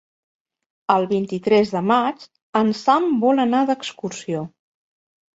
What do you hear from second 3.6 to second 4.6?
d'excursió.